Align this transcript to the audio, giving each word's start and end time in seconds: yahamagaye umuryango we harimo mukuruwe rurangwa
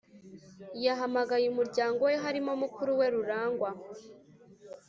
yahamagaye 0.83 1.45
umuryango 1.49 1.99
we 2.09 2.13
harimo 2.23 2.51
mukuruwe 2.61 3.05
rurangwa 3.15 3.69